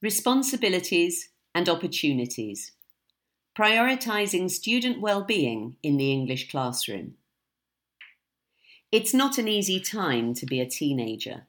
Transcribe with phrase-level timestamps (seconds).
[0.00, 2.70] Responsibilities and opportunities.
[3.58, 7.14] Prioritising student well-being in the English classroom.
[8.92, 11.48] It's not an easy time to be a teenager.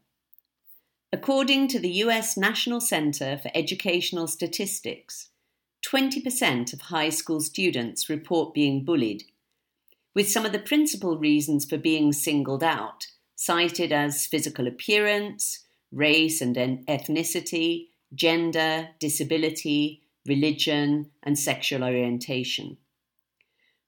[1.13, 5.29] According to the US National Center for Educational Statistics,
[5.85, 9.25] 20% of high school students report being bullied,
[10.15, 13.05] with some of the principal reasons for being singled out
[13.35, 22.77] cited as physical appearance, race and ethnicity, gender, disability, religion, and sexual orientation.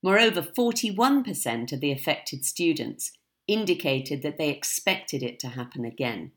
[0.03, 3.11] Moreover, 41% of the affected students
[3.47, 6.31] indicated that they expected it to happen again.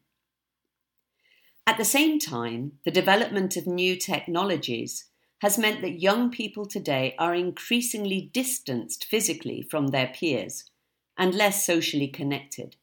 [1.67, 5.07] At the same time, the development of new technologies
[5.41, 10.71] has meant that young people today are increasingly distanced physically from their peers
[11.17, 12.77] and less socially connected.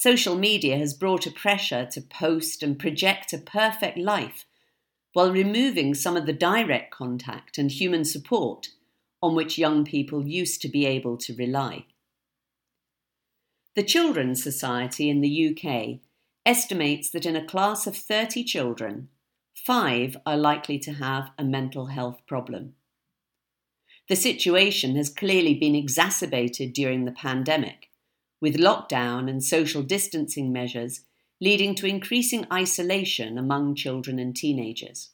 [0.00, 4.46] Social media has brought a pressure to post and project a perfect life
[5.12, 8.70] while removing some of the direct contact and human support
[9.22, 11.84] on which young people used to be able to rely.
[13.76, 16.00] The Children's Society in the UK
[16.46, 19.10] estimates that in a class of 30 children,
[19.54, 22.72] five are likely to have a mental health problem.
[24.08, 27.89] The situation has clearly been exacerbated during the pandemic
[28.40, 31.02] with lockdown and social distancing measures
[31.40, 35.10] leading to increasing isolation among children and teenagers.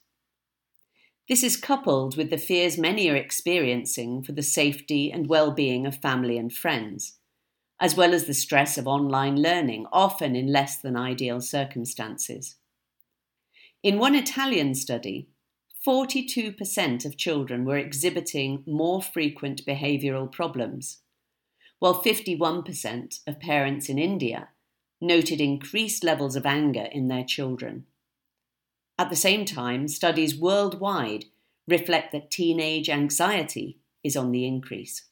[1.29, 5.97] This is coupled with the fears many are experiencing for the safety and well-being of
[5.97, 7.17] family and friends,
[7.79, 12.55] as well as the stress of online learning, often in less than ideal circumstances.
[13.83, 15.29] In one Italian study,
[15.85, 20.99] 42% of children were exhibiting more frequent behavioural problems,
[21.79, 24.49] while 51% of parents in India
[24.99, 27.85] noted increased levels of anger in their children.
[28.97, 31.25] At the same time, studies worldwide
[31.67, 35.03] reflect that teenage anxiety is on the increase.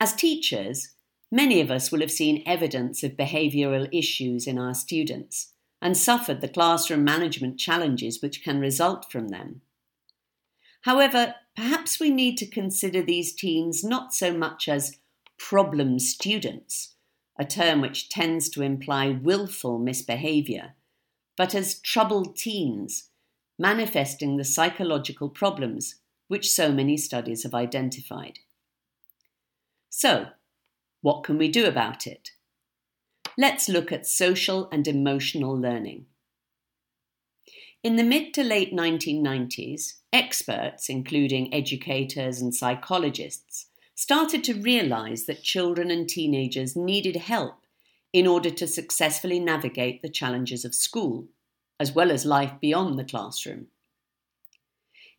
[0.00, 0.94] As teachers,
[1.30, 6.40] many of us will have seen evidence of behavioural issues in our students and suffered
[6.40, 9.60] the classroom management challenges which can result from them.
[10.82, 14.96] However, perhaps we need to consider these teens not so much as
[15.38, 16.94] problem students,
[17.38, 20.72] a term which tends to imply willful misbehaviour,
[21.36, 23.10] but as troubled teens,
[23.58, 25.96] manifesting the psychological problems
[26.28, 28.38] which so many studies have identified.
[29.90, 30.28] So,
[31.02, 32.30] what can we do about it?
[33.36, 36.06] Let's look at social and emotional learning.
[37.82, 45.42] In the mid to late 1990s, experts, including educators and psychologists, started to realize that
[45.42, 47.64] children and teenagers needed help
[48.12, 51.28] in order to successfully navigate the challenges of school,
[51.78, 53.68] as well as life beyond the classroom.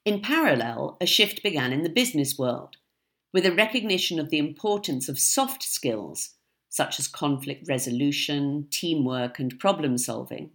[0.05, 2.77] In parallel, a shift began in the business world,
[3.33, 6.35] with a recognition of the importance of soft skills,
[6.69, 10.51] such as conflict resolution, teamwork, and problem solving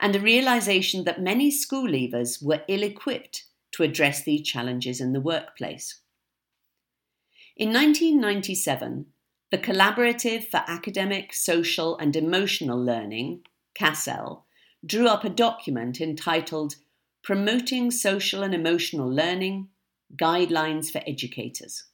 [0.00, 5.12] and the realization that many school leavers were ill equipped to address these challenges in
[5.12, 6.00] the workplace.
[7.56, 9.06] In 1997,
[9.50, 13.42] the Collaborative for Academic, Social and Emotional Learning,
[13.74, 14.42] CASEL,
[14.84, 16.76] drew up a document entitled
[17.22, 19.68] Promoting Social and Emotional Learning
[20.14, 21.84] Guidelines for Educators.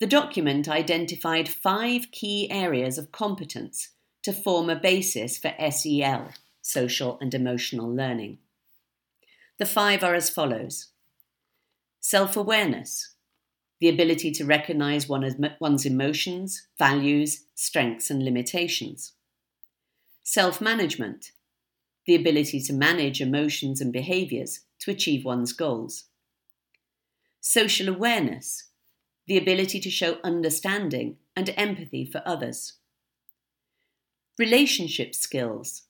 [0.00, 3.90] The document identified five key areas of competence
[4.22, 6.30] to form a basis for SEL
[6.64, 8.38] social, and emotional learning.
[9.58, 10.88] The five are as follows
[12.00, 13.14] self awareness,
[13.80, 19.12] the ability to recognize one's emotions, values, strengths, and limitations.
[20.22, 21.32] Self management,
[22.06, 26.04] the ability to manage emotions and behaviors to achieve one's goals.
[27.40, 28.70] Social awareness,
[29.26, 32.74] the ability to show understanding and empathy for others.
[34.38, 35.83] Relationship skills,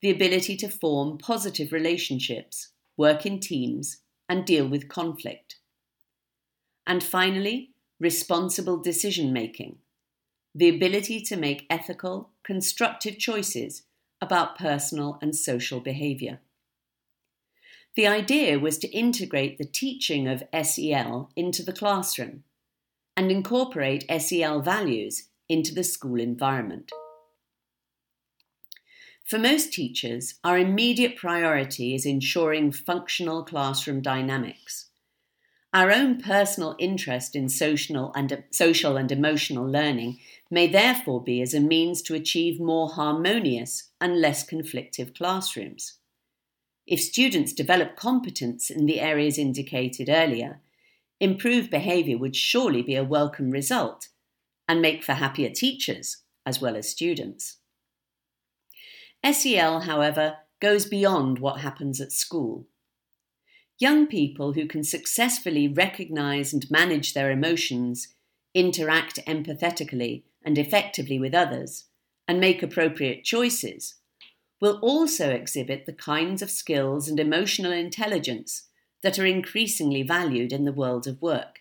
[0.00, 3.98] the ability to form positive relationships, work in teams,
[4.28, 5.56] and deal with conflict.
[6.86, 9.78] And finally, responsible decision making,
[10.54, 13.82] the ability to make ethical, constructive choices
[14.20, 16.40] about personal and social behaviour.
[17.96, 22.44] The idea was to integrate the teaching of SEL into the classroom
[23.16, 26.92] and incorporate SEL values into the school environment.
[29.28, 34.86] For most teachers, our immediate priority is ensuring functional classroom dynamics.
[35.74, 40.18] Our own personal interest in social and, social and emotional learning
[40.50, 45.98] may therefore be as a means to achieve more harmonious and less conflictive classrooms.
[46.86, 50.62] If students develop competence in the areas indicated earlier,
[51.20, 54.08] improved behaviour would surely be a welcome result
[54.66, 57.58] and make for happier teachers as well as students.
[59.24, 62.66] SEL, however, goes beyond what happens at school.
[63.78, 68.08] Young people who can successfully recognise and manage their emotions,
[68.54, 71.84] interact empathetically and effectively with others,
[72.26, 73.96] and make appropriate choices
[74.60, 78.64] will also exhibit the kinds of skills and emotional intelligence
[79.02, 81.60] that are increasingly valued in the world of work.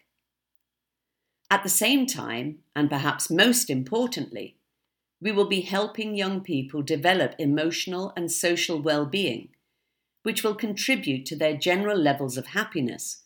[1.50, 4.56] At the same time, and perhaps most importantly,
[5.19, 9.50] we will be helping young people develop emotional and social well being,
[10.24, 13.24] which will contribute to their general levels of happiness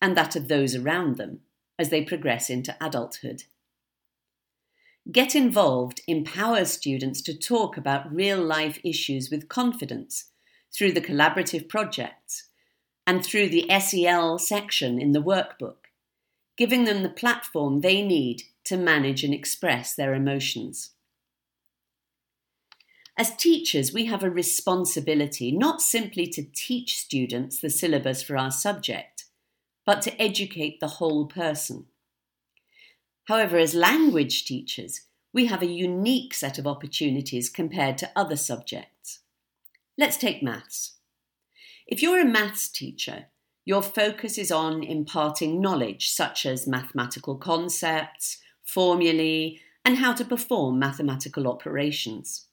[0.00, 1.40] and that of those around them
[1.78, 3.44] as they progress into adulthood.
[5.10, 10.26] Get involved empowers students to talk about real life issues with confidence
[10.72, 12.48] through the collaborative projects
[13.04, 15.86] and through the SEL section in the workbook,
[16.56, 20.90] giving them the platform they need to manage and express their emotions.
[23.22, 28.50] As teachers, we have a responsibility not simply to teach students the syllabus for our
[28.50, 29.26] subject,
[29.86, 31.86] but to educate the whole person.
[33.26, 35.02] However, as language teachers,
[35.32, 39.20] we have a unique set of opportunities compared to other subjects.
[39.96, 40.94] Let's take maths.
[41.86, 43.26] If you're a maths teacher,
[43.64, 50.80] your focus is on imparting knowledge such as mathematical concepts, formulae, and how to perform
[50.80, 52.46] mathematical operations.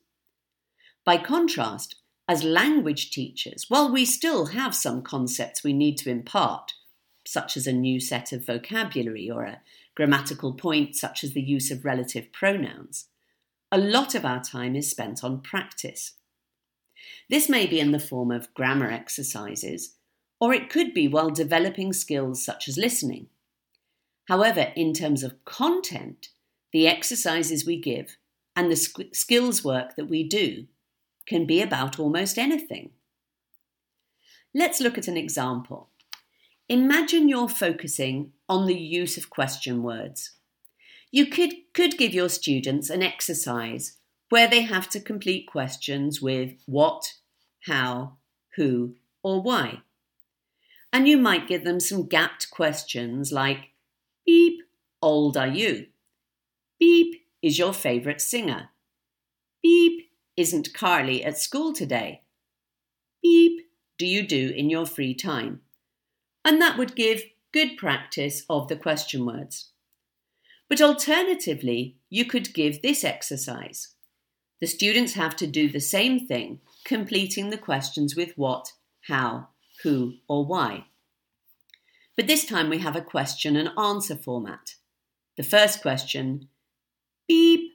[1.09, 1.95] By contrast,
[2.27, 6.73] as language teachers, while we still have some concepts we need to impart,
[7.25, 9.61] such as a new set of vocabulary or a
[9.95, 13.07] grammatical point, such as the use of relative pronouns,
[13.71, 16.13] a lot of our time is spent on practice.
[17.27, 19.95] This may be in the form of grammar exercises,
[20.39, 23.29] or it could be while developing skills such as listening.
[24.27, 26.27] However, in terms of content,
[26.71, 28.17] the exercises we give
[28.55, 30.67] and the skills work that we do
[31.29, 32.89] can be about almost anything.
[34.53, 35.89] Let's look at an example.
[36.67, 40.31] Imagine you're focusing on the use of question words.
[41.11, 43.97] You could, could give your students an exercise
[44.29, 47.13] where they have to complete questions with what,
[47.67, 48.17] how,
[48.55, 49.81] who, or why.
[50.91, 53.69] And you might give them some gapped questions like
[54.25, 54.61] Beep,
[55.01, 55.87] old are you?
[56.79, 58.69] Beep, is your favourite singer?
[59.61, 60.08] Beep,
[60.39, 62.24] isn't Carly at school today?
[63.21, 65.62] Beep, do you do in your free time?
[66.45, 69.71] and that would give good practice of the question words.
[70.68, 73.89] But alternatively, you could give this exercise.
[74.62, 78.74] The students have to do the same thing, completing the questions with what,
[79.07, 79.50] how,
[79.83, 80.86] who, or why.
[82.15, 84.75] But this time we have a question and answer format.
[85.38, 86.50] The first question
[87.27, 87.74] Beep,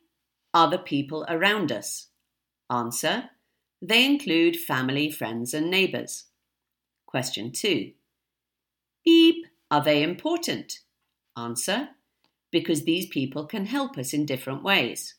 [0.53, 2.09] are the people around us?
[2.71, 3.31] Answer
[3.83, 6.25] They include family, friends, and neighbours.
[7.07, 7.93] Question 2
[9.05, 10.81] Beep, are they important?
[11.37, 11.89] Answer,
[12.51, 15.17] because these people can help us in different ways.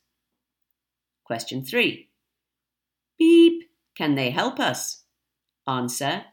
[1.24, 2.10] Question 3.
[3.18, 5.04] Beep, can they help us?
[5.68, 6.26] Answer,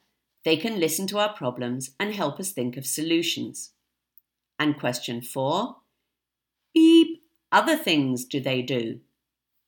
[0.44, 3.72] they can listen to our problems and help us think of solutions.
[4.58, 5.76] And question 4.
[6.74, 9.00] Beep, other things do they do?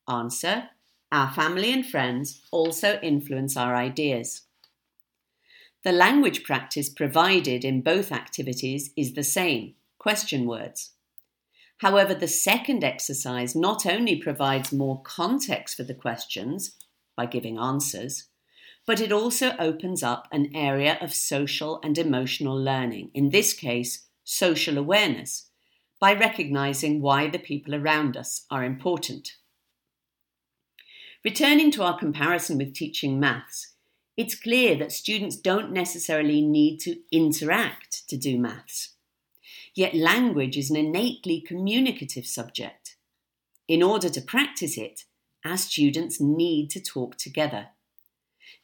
[0.08, 0.70] Answer,
[1.14, 4.42] our family and friends also influence our ideas.
[5.84, 10.90] The language practice provided in both activities is the same question words.
[11.78, 16.74] However, the second exercise not only provides more context for the questions
[17.16, 18.24] by giving answers,
[18.84, 24.06] but it also opens up an area of social and emotional learning, in this case,
[24.24, 25.48] social awareness,
[26.00, 29.34] by recognizing why the people around us are important.
[31.24, 33.72] Returning to our comparison with teaching maths,
[34.14, 38.94] it's clear that students don't necessarily need to interact to do maths.
[39.74, 42.96] Yet language is an innately communicative subject.
[43.66, 45.04] In order to practice it,
[45.46, 47.68] our students need to talk together.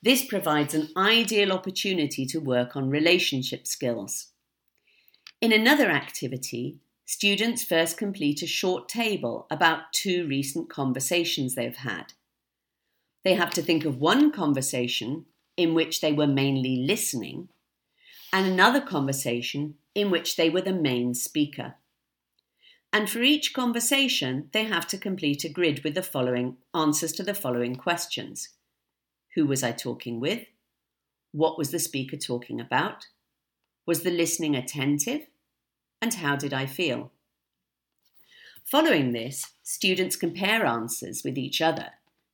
[0.03, 4.29] This provides an ideal opportunity to work on relationship skills.
[5.41, 6.77] In another activity,
[7.07, 12.13] students first complete a short table about two recent conversations they've had.
[13.25, 17.49] They have to think of one conversation in which they were mainly listening,
[18.33, 21.75] and another conversation in which they were the main speaker.
[22.93, 27.23] And for each conversation, they have to complete a grid with the following answers to
[27.23, 28.51] the following questions
[29.35, 30.47] Who was I talking with?
[31.33, 33.07] What was the speaker talking about?
[33.87, 35.27] Was the listening attentive?
[36.03, 37.13] And how did I feel?
[38.65, 41.91] Following this, students compare answers with each other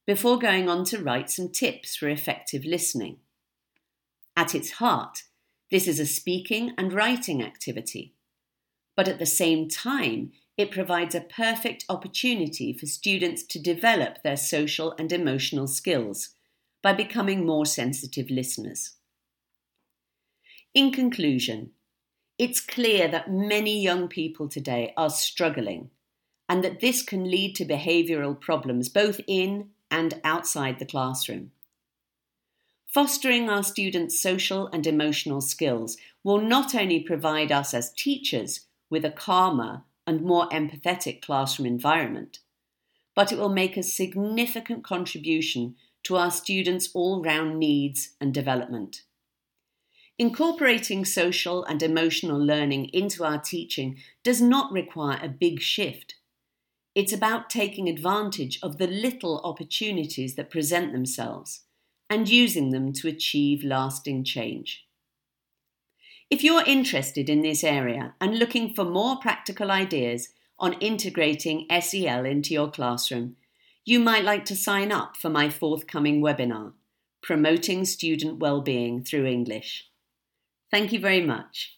[0.06, 3.18] before going on to write some tips for effective listening.
[4.36, 5.24] At its heart,
[5.70, 8.14] this is a speaking and writing activity,
[8.96, 14.36] but at the same time, it provides a perfect opportunity for students to develop their
[14.36, 16.30] social and emotional skills
[16.82, 18.92] by becoming more sensitive listeners.
[20.72, 21.72] In conclusion,
[22.38, 25.90] it's clear that many young people today are struggling
[26.48, 31.50] and that this can lead to behavioural problems both in and outside the classroom.
[32.86, 39.04] Fostering our students' social and emotional skills will not only provide us as teachers with
[39.04, 42.38] a calmer and more empathetic classroom environment,
[43.14, 45.74] but it will make a significant contribution
[46.04, 49.02] to our students' all round needs and development.
[50.18, 56.14] Incorporating social and emotional learning into our teaching does not require a big shift.
[56.96, 61.64] It's about taking advantage of the little opportunities that present themselves
[62.08, 64.86] and using them to achieve lasting change.
[66.30, 72.24] If you're interested in this area and looking for more practical ideas on integrating SEL
[72.24, 73.36] into your classroom,
[73.84, 76.72] you might like to sign up for my forthcoming webinar,
[77.22, 79.90] Promoting Student Wellbeing Through English.
[80.70, 81.75] Thank you very much.